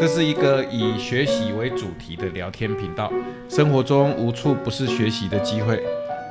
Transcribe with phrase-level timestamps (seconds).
[0.00, 3.12] 这是一个以学习为主题的聊天频道。
[3.48, 5.82] 生活中无处不是学习的机会，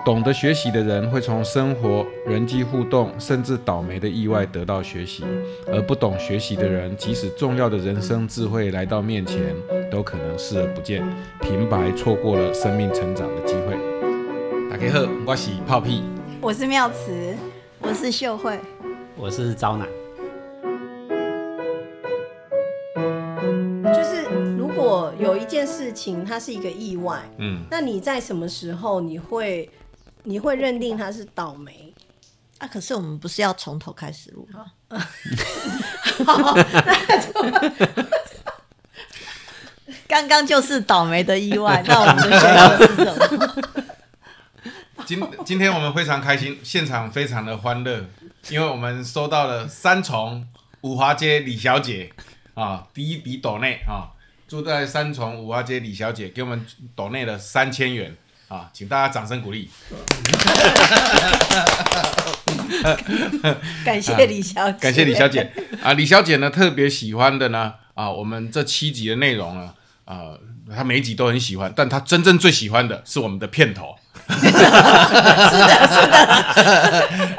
[0.06, 5.26] 懂得学习的人会从生活、人际互动，甚至倒霉的意外得到学习；
[5.68, 9.54] 而不懂学习的人，即使重要的人生智慧来到面前，
[9.92, 11.06] 都可能视而不见，
[11.42, 13.76] 平白错过了生命成长的机会。
[14.70, 16.04] 大家好，我是泡屁。
[16.40, 17.36] 我是妙慈，
[17.82, 18.58] 我是秀慧，
[19.18, 19.86] 我是招奶。
[25.78, 29.70] 事情它是一个意外，嗯，那你在什么时候你会
[30.24, 31.94] 你会认定它是倒霉？
[32.58, 34.66] 啊，可是我们不是要从头开始录吗？
[40.08, 43.48] 刚刚就是倒霉的意外， 那我们的选择是什么？
[45.06, 48.04] 今今天我们非常开心，现场非常的欢乐，
[48.50, 50.48] 因为我们收到了三重
[50.82, 52.12] 五华街李小姐
[52.56, 54.17] 啊，第一笔斗内啊，
[54.48, 58.16] 住在三重五华街李小姐给我们抖内了三千元
[58.48, 59.70] 啊，请大家掌声鼓励。
[63.84, 65.52] 感谢李小姐，感谢李小姐
[65.84, 69.74] 啊，李小姐呢特别喜欢的呢啊，我们这七集的内容呢
[70.06, 70.32] 啊，
[70.74, 73.98] 她每一集都很喜欢，但她真正最喜欢的是我们的片头。
[74.30, 74.64] 是的，是
[76.08, 76.18] 的。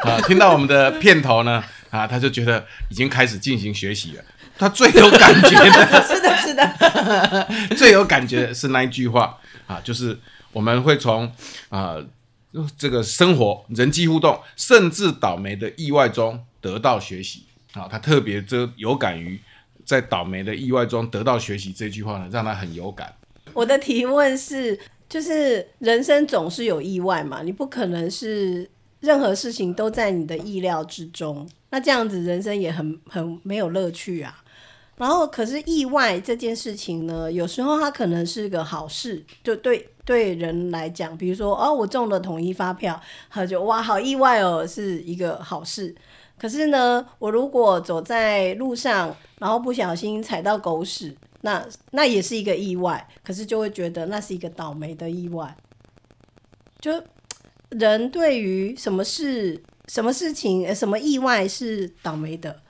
[0.12, 4.22] 啊，听到我们的片头呢，啊，他就觉得已经开始进行学习了。
[4.58, 10.18] 他最有感觉的， 是的，是的， 最有感觉的是那一句话啊，就是
[10.52, 11.30] 我们会从
[11.68, 11.96] 啊
[12.76, 17.86] 这个生活、人际互动，甚至倒霉的意外中得到学习啊。
[17.90, 19.40] 他特别这有感于
[19.84, 23.14] 在倒霉的意外中得到学习这句话呢，让他很有感。
[23.54, 24.78] 我的提问是。
[25.08, 28.68] 就是人生总是有意外嘛，你不可能是
[29.00, 34.36] 任何事情都在你的意料之中，那这样子人生也很很没有乐趣啊。
[34.98, 43.00] 然后，可是意外这件事情呢，有时候它可能是个好事，就对对人来讲，比如说哦，我中了统一发票，
[43.30, 45.94] 他就哇，好意外哦，是一个好事。
[46.36, 51.16] 可是呢，我如果走在路上，然后不小心踩到狗屎。
[51.42, 55.56] 那那也是一个意外，可是就会觉得那是一个倒霉的意外。
[56.80, 57.00] 就
[57.68, 62.60] 人对于什么事、什么事情、什么意外是倒霉的，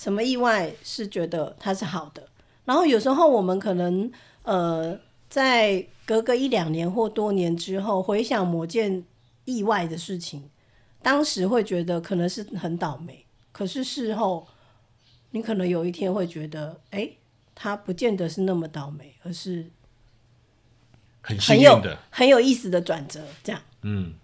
[0.00, 2.26] 什么意外是觉得它是好的。
[2.64, 4.10] 然后有时候我们可能
[4.44, 9.04] 呃，在隔个一两年或多年之后，回想某件
[9.44, 10.48] 意外的事情，
[11.02, 14.46] 当时会觉得可能是很倒霉，可是事后
[15.32, 17.10] 你可能有一天会觉得，哎。
[17.62, 19.68] 它不见得是那么倒霉，而是
[21.20, 23.20] 很很有的、很有意思的转折。
[23.44, 24.14] 这样，嗯，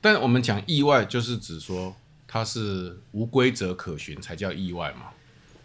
[0.00, 1.94] 但我们讲意外，就是指说
[2.28, 5.10] 它是无规则可循才叫意外嘛。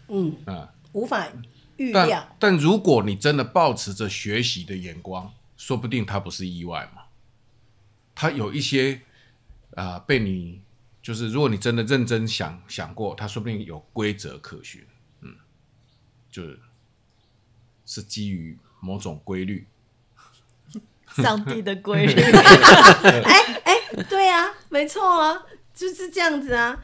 [0.08, 1.28] 嗯啊，无法
[1.76, 2.34] 预料。
[2.40, 7.02] 但如果你真的保持着学习的眼光，说不定它不是意外嘛。
[8.16, 9.02] 它有一些
[9.76, 10.60] 啊，被你
[11.00, 14.84] 就是，如果你真的认真想想过，它说不定有规则可循。
[15.20, 15.36] 嗯，
[16.30, 16.58] 就是。
[17.86, 19.66] 是基于某种规律，
[21.16, 22.14] 上帝的规律。
[23.04, 25.42] 哎哎，对啊，没错啊，
[25.74, 26.78] 就是这样子啊。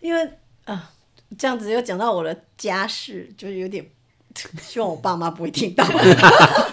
[0.00, 0.28] 因为
[0.64, 0.90] 啊，
[1.38, 3.86] 这样子又讲到我的家事，就是有点
[4.60, 5.84] 希望我爸妈不会听到。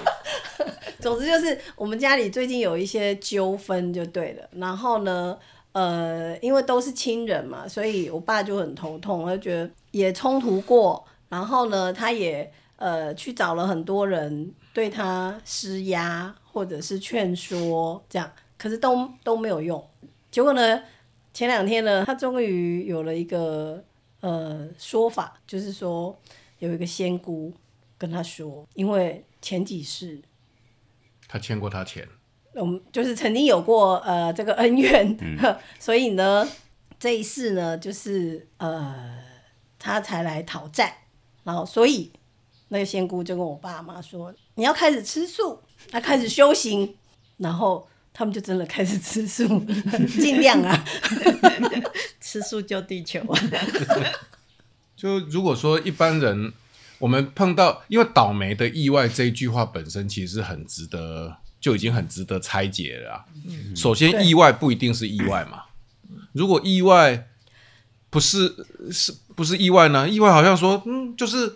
[0.99, 4.49] 总之就是我们家里最近有一些纠纷，就对了。
[4.53, 5.37] 然后呢，
[5.71, 11.05] 呃，因为都是亲人嘛，所以我爸就很头痛，他觉得也冲突过。
[11.29, 12.51] 然后呢，他也。
[12.81, 19.85] 呃，去找了很多人对他施压，或者是劝说，这样，可是都都没有用。
[20.31, 20.81] 结果呢，
[21.34, 23.84] 前两天呢，他终于有了一个
[24.22, 26.17] 呃说法，就是说
[26.59, 27.53] 有一个仙姑
[27.97, 30.22] 跟他说，因为前几世
[31.28, 32.07] 他欠过他钱，
[32.53, 35.18] 我们就是曾经有过呃这个恩怨，
[35.79, 36.47] 所以呢，
[37.00, 39.19] 这一世呢，就是呃
[39.78, 41.03] 他才来讨债，
[41.44, 42.12] 然后所以。
[42.71, 45.59] 那个仙姑就跟我爸妈说：“你要开始吃素，
[45.92, 46.95] 要开始修行。”
[47.38, 47.88] 然后
[48.19, 49.66] 他们就真的开始吃素，
[50.19, 50.86] 尽量啊，
[52.19, 53.25] 吃素救地球。
[54.94, 56.51] 就如果说一般人，
[56.98, 63.24] 我们碰到因为倒霉的意外这一句话本身其实很值得，就已经很值得拆解了。
[63.74, 65.63] 首先，意外不一定是意外嘛。
[66.33, 67.30] 如果意外
[68.10, 68.54] 不是
[68.92, 70.10] 是不是意外呢？
[70.10, 71.56] 意外好像说，嗯，就是。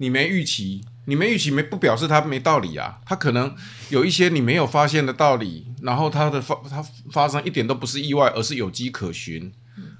[0.00, 3.56] 你没预期，你没预期没不表示它没道理啊，它可能
[3.88, 9.50] 有一些你没有发现的道理，然后它的发它发生一点都不是意外，而是有迹可循，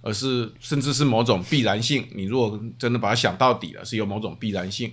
[0.03, 2.07] 而是甚至是某种必然性。
[2.15, 4.93] 你如果真的把它想到底了，是有某种必然性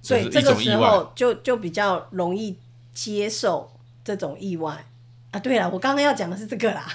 [0.00, 0.74] 所以，这个时。
[0.78, 2.56] 候就就比较容易
[2.94, 3.70] 接受
[4.02, 4.82] 这种意外
[5.30, 5.38] 啊。
[5.40, 6.88] 对了，我刚刚要讲的是这个啦，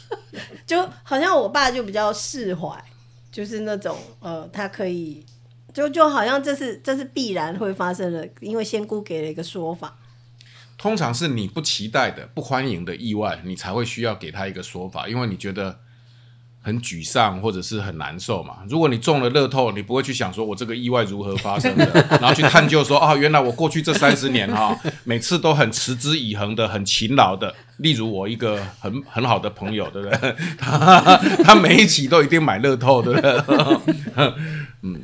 [0.66, 2.82] 就好像我爸就比较释怀，
[3.30, 5.22] 就是那种呃，他可以
[5.72, 9.96] 就就好像这是这是必然会发生的，因为仙姑给了一个说法。
[10.78, 15.78] 通常是你不期待的、不欢迎的意外，你才会需要给他一个说法，因为你觉得
[16.60, 18.58] 很沮丧或者是很难受嘛。
[18.68, 21.84] 如果你中了乐透，你不会去想说我这个意外如何发生的，
[22.20, 27.54] 然后去探究说啊，原来我过去这三十年哈、每次都很持之以恒的、很勤劳的。
[27.76, 30.36] 例如我一个很很好的朋友，对不对？
[30.58, 33.30] 他他每一期都一定买乐透，对不对？
[34.82, 35.00] 嗯，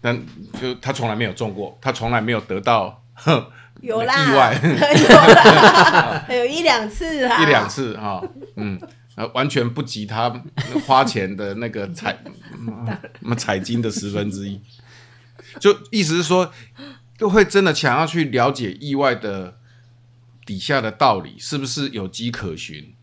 [0.00, 0.18] 但
[0.60, 3.02] 就他从来没有中过，他从来没有得到。
[3.80, 8.20] 有啦，意外有啦，有一两次啊，一两次哈、
[8.56, 8.76] 嗯，
[9.14, 10.42] 呃，完全不及他
[10.84, 14.60] 花钱的那个彩什么彩金的十分之一，
[15.60, 16.52] 就意思是说，
[17.16, 19.58] 就会真的想要去了解意外的
[20.44, 22.96] 底下的道理，是不是有迹可循，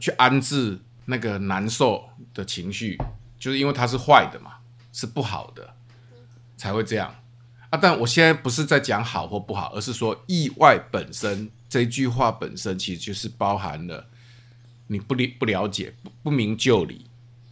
[0.00, 2.02] 去安置那个难受
[2.34, 2.98] 的情绪，
[3.38, 4.54] 就是因为它是坏的嘛，
[4.92, 5.75] 是不好的，
[6.56, 7.14] 才会这样。
[7.68, 14.06] 啊，但我现在不是在讲好或不好，而是说意外本身这句话本身其实就是包含了
[14.86, 15.92] 你不了不了解、
[16.22, 17.06] 不明就里、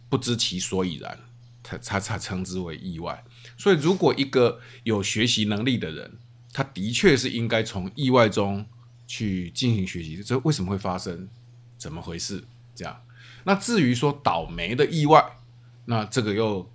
[0.07, 1.19] 不知其所以然，
[1.65, 3.25] 才才才称之为意外。
[3.57, 6.17] 所以，如果一个有学习能力的人，
[6.53, 8.65] 他的确是应该从意外中
[9.05, 11.27] 去进行学习，这为什么会发生？
[11.77, 12.41] 怎么回事？
[12.73, 13.03] 这样。
[13.43, 15.21] 那至于说倒霉的意外，
[15.83, 16.71] 那这个又。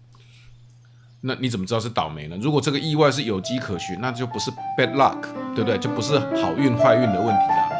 [1.23, 2.39] 那你怎么知道是倒霉呢？
[2.41, 5.21] 如果这个意外是有迹可循，那就不是 bad luck，
[5.55, 5.77] 对不对？
[5.77, 7.71] 就不是好运坏运的问题啦。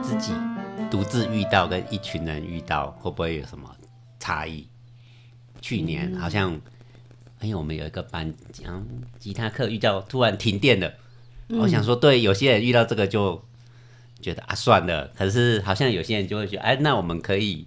[0.00, 0.32] 自己
[0.90, 3.70] 独自遇到跟一群人遇到，会不会有什么
[4.18, 4.66] 差异？
[5.60, 6.58] 去年好像，
[7.40, 8.82] 哎、我们有一个班讲
[9.18, 10.90] 吉他课遇到突然停电了，
[11.50, 13.42] 我想说，对，有些人遇到这个就
[14.20, 17.66] 觉得啊算了，可是好像有些人就会觉得，哎，那我们可以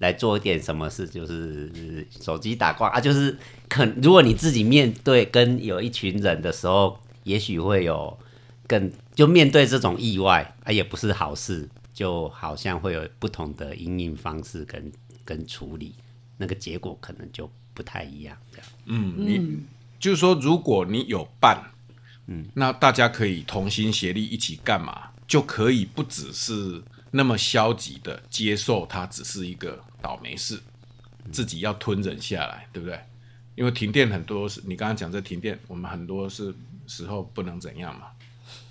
[0.00, 3.36] 来做一点什么事，就是手机打挂啊，就是
[3.68, 8.18] 可如果你自己面对跟有一群人的时候，也许会有
[8.66, 14.92] 更就面对这种意外啊，也不是好事，就好像会有不同的应应方式跟
[15.24, 15.94] 跟处理，
[16.36, 18.36] 那个结果可能就不太一样。
[18.52, 19.58] 这样，嗯，你
[19.98, 21.60] 就是说，如果你有伴，
[22.26, 26.82] 嗯，那大家可以同心协力一起干嘛，就可以不只是
[27.12, 30.58] 那么消极的接受它只是一个倒霉事，
[31.30, 32.98] 自己要吞忍下来，对不对？
[33.54, 36.54] 因为停电很多是，你刚刚讲这停电，我们很多是
[36.86, 38.06] 时候不能怎样嘛。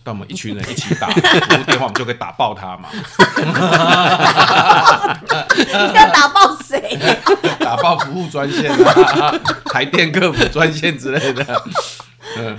[0.04, 2.90] 但我们一群人一起打服务电话，我们就可以打爆他嘛，
[5.94, 6.98] 要打爆谁？
[7.60, 11.64] 打爆服务专线啊，台电客服专线之类的。
[12.38, 12.58] 嗯，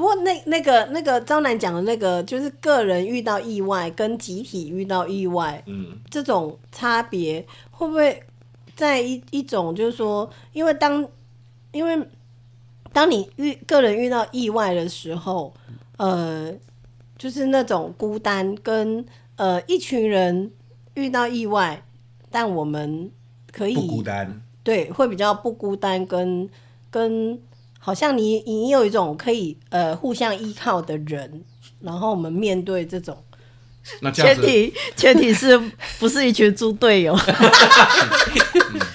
[0.00, 8.22] 不过那那个那个张楠讲的那个，就是个人遇到意外跟集体遇到意外，嗯，这种差别会不会
[8.74, 11.06] 在一一种就是说，因为当
[11.72, 12.02] 因为
[12.94, 15.52] 当你遇个人遇到意外的时候，
[15.98, 16.50] 呃，
[17.18, 19.04] 就是那种孤单跟
[19.36, 20.50] 呃一群人
[20.94, 21.84] 遇到意外，
[22.30, 23.10] 但我们
[23.52, 24.40] 可以不孤单。
[24.64, 26.48] 对，会比较不孤单跟，
[26.90, 27.38] 跟
[27.82, 31.42] 好像你你有一种可以呃互相依靠的人，
[31.80, 33.16] 然后我们面对这种，
[34.14, 35.58] 前提前提是
[35.98, 37.16] 不是一群猪队友？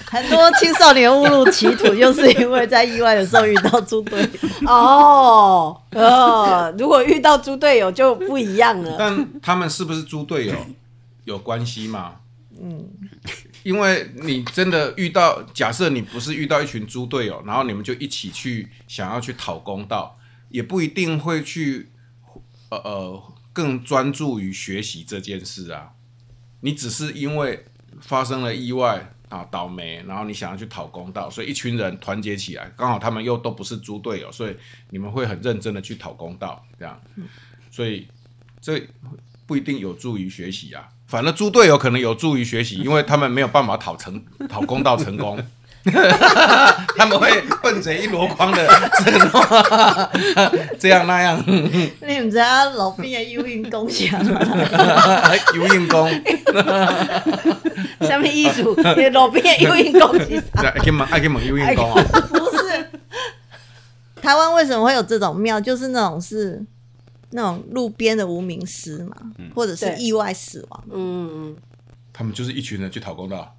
[0.08, 4.28] 很多青少年误入歧途，就是因为在意外的时候遇到猪队友。
[4.70, 8.94] 哦，哦，如果遇到猪队友就不一样了。
[8.96, 10.54] 但他们是不是猪队友
[11.24, 12.12] 有关系吗？
[12.58, 12.88] 嗯，
[13.66, 20.16] 因为你真的遇到，假设你不是遇到一群猪队友，然后你们就一起去想要去讨公道，
[20.50, 21.90] 也不一定会去
[22.70, 25.90] 呃呃更专注于学习这件事啊。
[26.60, 27.64] 你只是因为
[28.00, 34.56] 发生了意外啊倒霉，然后你想要去讨公道，所以一群人团结起来，刚好他们又都不是猪队友，所以
[34.90, 37.02] 你们会很认真的去讨公道，这样，
[37.68, 38.06] 所以
[38.60, 38.86] 这
[39.46, 40.82] 不一定有助于学习啊。
[41.06, 45.38] 反正猪队友可能有助于学习， 因为他们没有办法讨成讨公道成功，
[46.98, 48.68] 他们会笨贼一箩筐的
[50.80, 54.40] 这样那样你唔知啊，老兵的有运功下嘛？
[55.54, 56.10] 游运功，
[58.00, 62.02] 下面艺术，你路边有运攻击，爱去问爱去问游运功啊。
[62.30, 62.90] 不是，
[64.20, 65.60] 台湾为什么会有这种庙？
[65.60, 66.60] 就是那种是
[67.30, 69.16] 那种路边的无名尸嘛，
[69.54, 70.84] 或者是意外死亡。
[70.92, 71.56] 嗯，
[72.12, 73.56] 他们就是一群人去讨公道。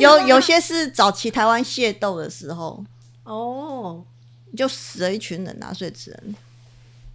[0.00, 2.84] 有有些是早期台湾械斗的时候，
[3.24, 4.04] 哦，
[4.56, 6.34] 就死了一群人啊，所以只能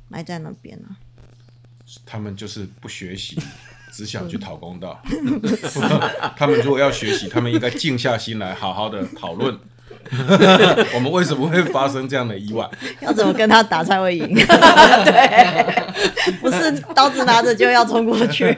[0.08, 0.98] 埋在那边啊。
[2.06, 3.38] 他们就是不学习，
[3.92, 5.00] 只想去讨公道。
[6.38, 9.60] 他们如果要学习，他们应该静下心来，好好的讨论，
[10.96, 12.70] 我们为什么会发生这样的意外？
[13.02, 14.34] 要怎么跟他打才会赢？
[14.36, 18.58] 对，不是刀子拿着就要冲过去。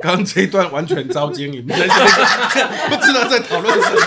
[0.00, 3.98] 刚 刚这一段完全遭奸淫，不知道在讨论什么。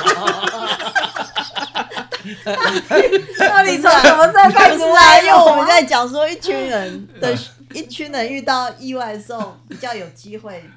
[3.39, 7.37] 到底从什么时候开始不是啊，因为我们在在讲说一群人的
[7.73, 10.67] 一群人遇到意外的时候，比较有机会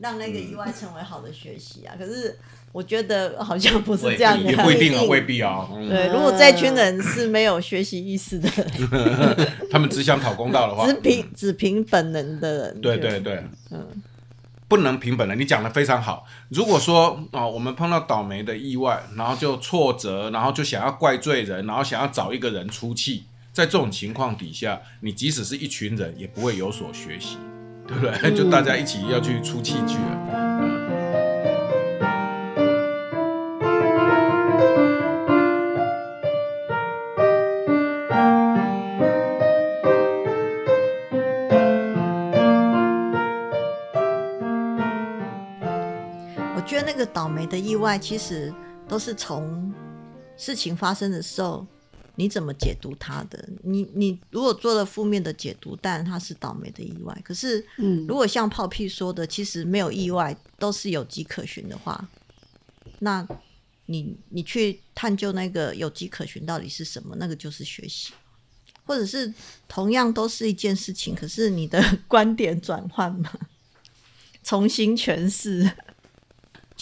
[0.00, 1.92] 让那个意外成为好的学习啊。
[1.98, 2.38] 可是
[2.72, 5.68] 我觉得好像不是这样的，也不一定啊， 未必啊。
[5.74, 8.48] 嗯对，如果这群人是没有学习意识的，
[9.70, 13.86] 他们只想讨公道的话只，凭只凭本能的人，对对对，嗯
[14.68, 15.38] 不能凭本能。
[15.38, 16.24] 你讲的非常好。
[16.48, 27.36] 如果说啊、我们碰到倒霉的意外，然后就挫折，然后就想要怪罪人，然后想要找一个人出气，在这种情况底下，你即使是一群人，也不会有所学习，
[27.86, 28.32] 对不对？
[28.34, 30.71] 就大家一起要去出气去了。
[46.82, 48.52] 得那个倒霉的意外，其实
[48.88, 49.72] 都是从
[50.36, 51.66] 事情发生的时候，
[52.16, 53.48] 你怎么解读它的。
[53.62, 57.16] 你你如果做了负面的解读，当然它是倒霉的意外。
[57.24, 62.08] 可是，嗯如果像泡屁说的，其实没有意外，都是有迹可循的话，
[62.98, 63.26] 那
[63.86, 68.12] 你你去探究那个有迹可循到底是什么，那个就是学习。
[68.84, 69.32] 或者是
[69.68, 73.30] 同样都是一件事情，可是你的 观点转换嘛，
[74.42, 75.70] 重新诠释。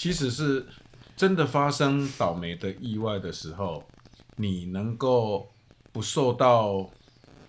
[0.00, 0.66] 其实是
[1.14, 3.86] 真的发生倒霉的意外的时候，
[4.36, 5.50] 你能够
[5.92, 6.88] 不受到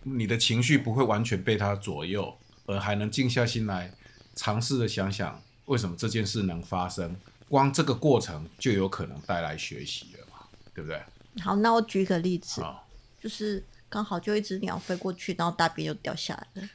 [0.04, 3.94] 你的情绪不会完全被它左右，而还能静下心来
[4.36, 7.16] 尝试的想想为什么这件事能发生，
[7.48, 11.02] 光这个过程就有可能带来学习了嘛，对不对？
[11.42, 12.84] 好，那我举一个例子，啊，
[13.18, 16.70] 就是刚好就一只鸟飞过去，然后大便就掉下来了，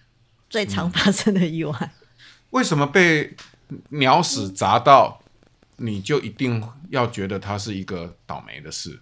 [0.48, 1.92] 最常发生的意外。
[2.48, 3.36] 为什么被
[3.90, 5.20] 鸟屎砸到，
[5.76, 9.00] 你就一定要觉得它是一个倒霉的事？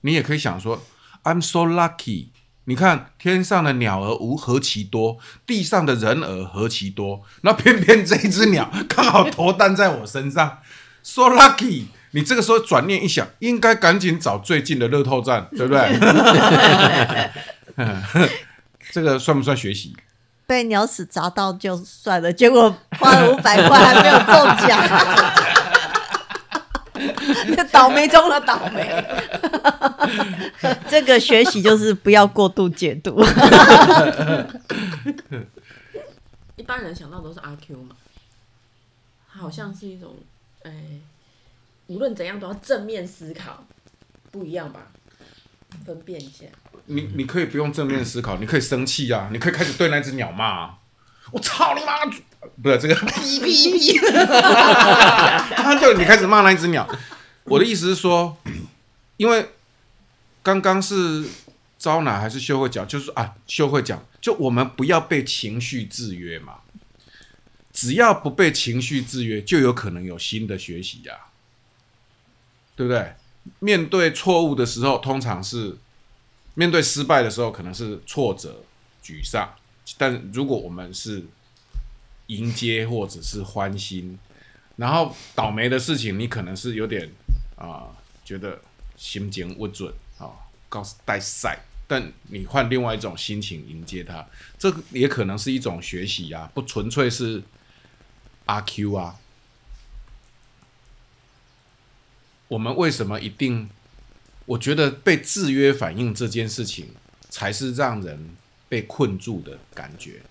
[0.00, 0.82] 你也可以想说
[1.24, 2.28] ，I'm so lucky。
[2.64, 10.58] 你看天上的鸟儿无何其多，地上的人儿何其多，那偏偏这只鸟刚好投弹在我身上
[11.02, 11.84] ，so lucky。
[12.12, 16.00] 你这个时候转念一想，应该赶紧找最近的乐透站，对不对？
[18.90, 19.94] 这个算不算学习？
[20.46, 24.34] 被鸟屎砸到就算了，结果花了五百块还没有中
[24.66, 24.80] 奖，
[27.72, 29.04] 倒霉中的倒霉。
[30.88, 33.22] 这个学习就是不要过度解读。
[36.56, 37.96] 一般人想到都是阿 Q 嘛，
[39.32, 40.16] 它好像是一种，
[40.62, 40.72] 哎、
[41.86, 43.64] 无论怎样都要正面思考，
[44.30, 44.80] 不一样吧？
[45.84, 46.46] 分辨一下。
[46.86, 50.78] 你你可以不用正面思考，你可以生气啊，你可以开始对那只鸟骂、啊，
[51.32, 52.04] 我操你妈！
[52.62, 53.98] 不是这个哔哔哔，
[55.56, 56.88] 他就你开始骂那一只鸟。
[57.46, 58.36] 我的意思是说，
[59.16, 59.50] 因为
[60.42, 61.28] 刚刚是
[61.78, 66.60] 招哪还是秀慧讲，就是啊，秀慧讲，就我们不要被情绪制约嘛。
[67.72, 71.14] 只要不被情绪制约，就有可能有新的学习呀、
[72.74, 73.12] 对不对？
[73.58, 75.76] 面对错误的时候，通常是
[76.54, 78.62] 面对失败的时候，可能是挫折、
[79.04, 79.46] 沮丧；
[79.98, 81.26] 但如果我们是
[82.28, 84.18] 迎接或者是欢欣，
[84.76, 87.10] 然后倒霉的事情，你可能是有点
[87.56, 87.88] 啊、
[88.24, 88.60] 觉得
[88.96, 90.30] 心情不准啊，
[90.68, 94.26] 告诉带赛，但你换另外一种心情迎接它，
[94.58, 97.42] 这个也可能是一种学习啊，不纯粹是
[98.44, 99.16] 阿 Q 啊。
[102.48, 103.68] 我们为什么一定？
[104.44, 106.94] 我觉得被制约反应这件事情，
[107.28, 108.36] 才是让人
[108.68, 110.22] 被困住的感觉。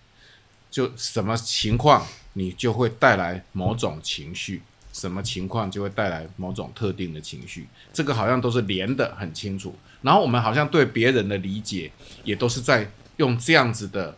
[0.72, 4.60] 就什么情况，你就会带来某种情绪；
[4.94, 7.68] 什么情况就会带来某种特定的情绪。
[7.92, 9.75] 这个好像都是连的很清楚。
[10.01, 11.92] 然后我们好像对别人的理解，
[12.24, 14.15] 也都是在用这样子的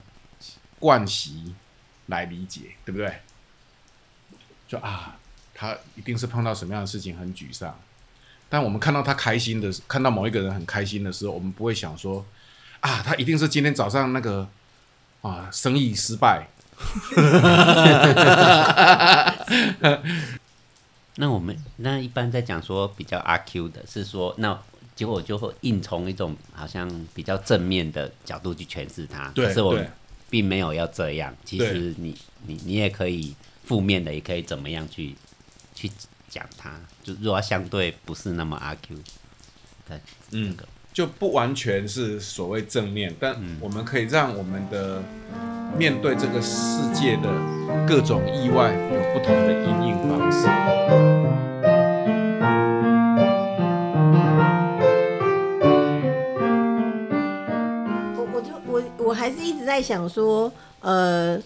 [0.79, 1.55] 惯习
[2.07, 3.13] 来理解，对不对？
[4.67, 5.17] 就啊，
[5.53, 7.79] 他一定是碰到什么样的事情很沮丧。
[8.49, 12.25] 但我们看到他开心的，看到某一个人很开心的时候，我们不会想说
[12.79, 14.49] 啊，他一定是今天早上那个
[15.21, 16.47] 啊生意失败，
[21.19, 24.57] 那我们那一般在讲说比较阿 Q 的是说，那
[24.95, 29.29] 结果就会硬从一种好像比较正面的角度去诠释它。
[29.29, 29.89] 对可是我们
[30.29, 31.35] 并没有要这样。
[31.43, 32.15] 其实你
[32.45, 35.15] 你你也可以负面的，也可以怎么样去
[35.73, 35.89] 去
[36.29, 36.79] 讲它。
[37.03, 38.95] 就如果相对不是那么阿 Q
[39.87, 39.99] 的
[40.31, 40.55] 嗯，
[40.97, 44.99] 就不完全是所谓正面，但我们可以让我们的
[45.77, 47.29] 面对这个世界的
[47.87, 50.47] 各种意外有不同的应应方式。
[58.15, 61.39] 我我就我我还是一直在想说，呃，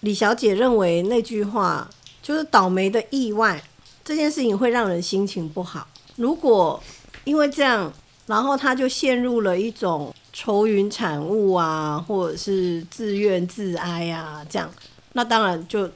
[0.00, 1.88] 李小姐认为那句话
[2.20, 3.62] 就是倒霉的意外
[4.04, 5.88] 这件事情会让人心情不好。
[6.16, 6.78] 如果
[7.24, 7.92] 因为这样，
[8.26, 14.70] 然后他就陷入了一种愁云惨雾啊，或者是自怨自哀啊，这样，
[15.12, 15.88] 那当然就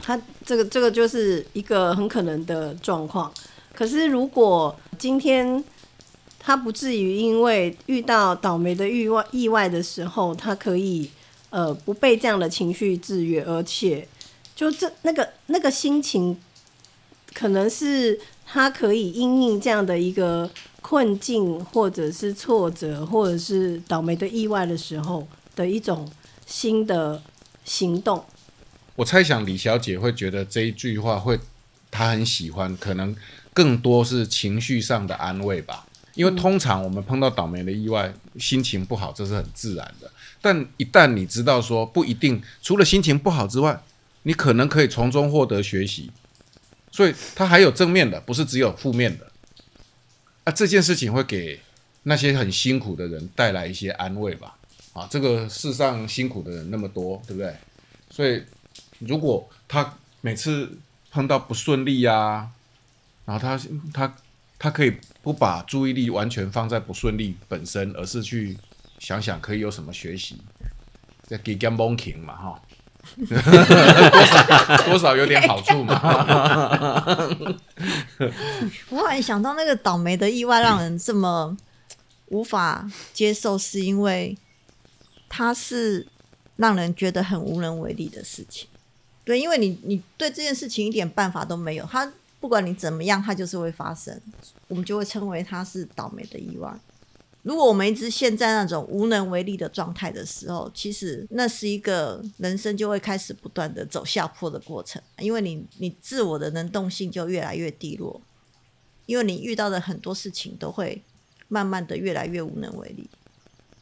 [0.00, 3.32] 他这个这个就是一个很可能的状况。
[3.74, 5.62] 可是如果今天
[6.38, 11.08] 他不至于因为遇到倒霉的意外意外的时候，他可以
[11.50, 14.06] 呃不被这样的情绪制约，而且
[14.54, 16.36] 就这那个那个心情，
[17.32, 18.20] 可能是
[18.54, 20.50] 他可以因应这样的一个
[20.82, 26.06] 困境，或者是挫折，或者是倒霉的意外的时候的一种
[26.44, 27.22] 新的
[27.64, 28.22] 行动。
[28.94, 31.40] 我猜想李小姐会觉得这一句话会，
[31.90, 33.16] 她很喜欢，可能
[33.54, 35.86] 更多是情绪上的安慰吧。
[36.12, 40.10] 因为通常我们碰到倒霉的意外，心情不好，这是很自然的。
[40.42, 43.80] 但一旦你知道说不一定，除了心情不好之外，
[44.24, 46.10] 你可能可以从中获得学习，
[46.92, 49.26] 所以它还有正面的，不是只有负面的。
[50.44, 51.58] 啊，这件事情会给
[52.04, 54.56] 那些很辛苦的人带来一些安慰吧。
[54.92, 57.56] 啊，这个世上辛苦的人那么多，对不对？
[58.10, 58.42] 所以
[58.98, 60.78] 如果他每次
[61.10, 62.50] 碰到不顺利呀、
[63.24, 63.58] 然后他
[63.94, 64.14] 他
[64.58, 68.56] 他可以不把注意力完全放在不顺利本身，而是去
[68.98, 70.36] 想想可以有什么学习，
[71.22, 72.62] 在给 g a m b o n g 嘛哈，
[73.16, 76.00] 多少多少有点好处嘛。
[78.90, 81.56] 我忽然想到那个倒霉的意外让人这么
[82.28, 84.36] 无法接受，是因为
[85.28, 86.06] 它是
[86.56, 88.68] 让人觉得很无能为力的事情。
[89.24, 92.10] 对，因为你你对这件事情一点办法都没有，它
[92.40, 94.18] 不管你怎么样，它就是会发生，
[94.68, 96.72] 我们就会称为它是倒霉的意外。
[97.42, 108.20] 如果我们一直陷在那种无能为力的状态的时候，其实那是一个人生就会开始不断的走下坡的过程，因为你你自我的能动性就越来越低落，
[109.06, 111.02] 因为你遇到的很多事情都会
[111.48, 113.10] 慢慢的越来越无能为力。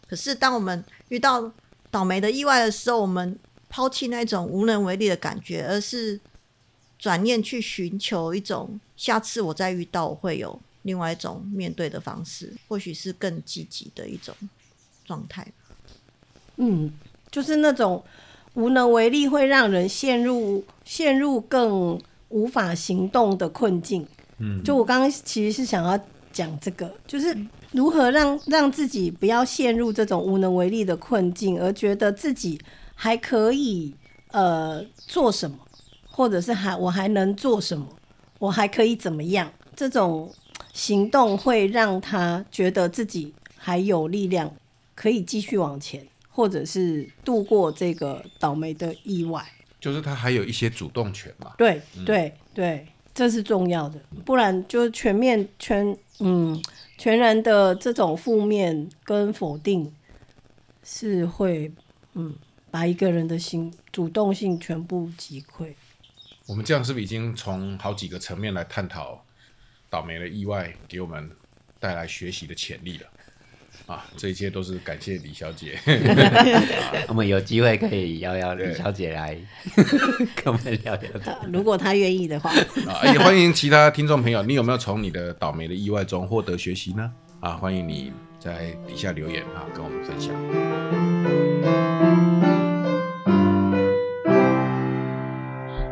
[0.09, 1.53] 可是当我们遇到
[1.91, 6.19] 倒霉的意外的时候，我们抛弃那种无能为力的感觉，而是
[6.99, 14.35] 转念去寻求一种下次我再遇到我会有另外一种面对的方式，或许是更积极的一种
[15.05, 15.47] 状态。
[16.57, 16.93] 嗯，
[17.31, 18.03] 就是那种
[18.55, 24.07] 无能为力，会让人陷入陷入更无法行动的困境。
[24.39, 25.99] 嗯，就我刚刚其实是想要
[26.33, 27.37] 讲这个，就是
[27.73, 32.61] 如何让让自己不要陷入这种无能为力的困境，而觉得自己
[32.95, 33.95] 还可以
[34.33, 35.59] 呃做什么，
[36.09, 37.87] 或者是还我还能做什么，
[38.39, 39.53] 我还可以怎么样？
[39.77, 40.31] 这种
[40.73, 44.55] 行动会让他觉得自己还有力量，
[44.95, 49.45] 可以继续往前，或者是度过这个倒霉的意外。
[49.81, 51.53] 就是他还有一些主动权嘛。
[51.57, 56.63] 对对对，这是重要的，不然就全面全嗯
[56.99, 59.91] 全然的这种负面跟否定
[60.85, 61.73] 是会
[62.15, 62.35] 嗯
[62.71, 65.73] 把一个人的心主动性全部击溃。
[66.47, 69.25] 我们这样是不是已经从好几个层面来探讨
[69.91, 71.29] 倒霉的意外给我们
[71.81, 73.07] 带来学习的潜力了？
[73.87, 75.77] 啊，这一切都是感谢李小姐。
[77.09, 79.37] 我们有机会可以邀邀李小姐来
[80.37, 81.39] 跟我们聊聊这个。
[81.53, 82.51] 如果她愿意的话，
[82.87, 87.13] 啊，也欢迎其他听众朋友，你有没有从你的倒霉的意外中获得学习呢？
[87.41, 90.33] 啊，欢迎你在底下留言啊，跟我们分享。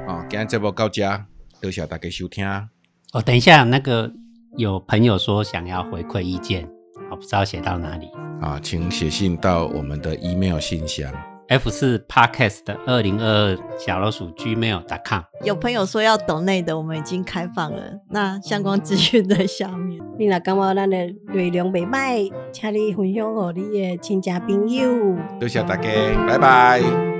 [0.07, 1.27] 啊，今天这波到家，
[1.61, 2.78] 多谢大家收听。
[3.13, 4.13] 哦，等一下，那个
[4.57, 6.69] 有朋友说想要回馈意见，
[7.11, 8.11] 我不知道写到哪里。
[8.43, 11.11] 啊，请写信到我们的 email 信箱。
[11.49, 15.23] F 四 Podcast 的二零二二小老鼠 gmail.com。
[15.43, 19.99] 有朋友说要抖内的，我们已经开放了，那相关资讯在下面。
[20.19, 20.97] 你若感觉咱的
[21.33, 25.17] 内容袂歹，请你分享给你的亲戚朋友。
[25.41, 25.89] 多谢大家，
[26.27, 27.18] 拜拜。